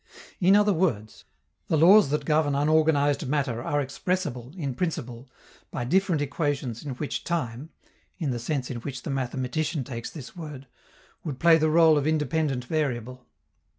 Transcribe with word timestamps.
In 0.39 0.55
other 0.55 0.73
words, 0.73 1.25
the 1.67 1.77
laws 1.77 2.09
that 2.09 2.25
govern 2.25 2.55
unorganized 2.55 3.27
matter 3.27 3.61
are 3.61 3.79
expressible, 3.79 4.51
in 4.57 4.73
principle, 4.73 5.29
by 5.69 5.85
differential 5.85 6.23
equations 6.25 6.83
in 6.83 6.95
which 6.95 7.23
time 7.23 7.69
(in 8.17 8.31
the 8.31 8.39
sense 8.39 8.71
in 8.71 8.77
which 8.77 9.03
the 9.03 9.11
mathematician 9.11 9.83
takes 9.83 10.09
this 10.09 10.35
word) 10.35 10.65
would 11.23 11.37
play 11.37 11.59
the 11.59 11.67
rôle 11.67 11.99
of 11.99 12.07
independent 12.07 12.65
variable. 12.65 13.27